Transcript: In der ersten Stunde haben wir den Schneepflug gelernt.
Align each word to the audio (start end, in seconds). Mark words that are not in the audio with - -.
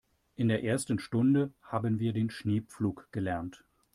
In 0.33 0.47
der 0.47 0.63
ersten 0.63 0.97
Stunde 0.97 1.53
haben 1.61 1.99
wir 1.99 2.11
den 2.11 2.31
Schneepflug 2.31 3.07
gelernt. 3.11 3.63